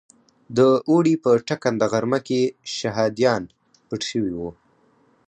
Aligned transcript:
د 0.57 0.59
اوړي 0.89 1.15
په 1.23 1.31
ټکنده 1.47 1.85
غرمه 1.93 2.19
کې 2.27 2.41
شهادیان 2.75 3.43
پټ 3.87 4.01
شوي 4.11 4.33
وو. 4.37 4.49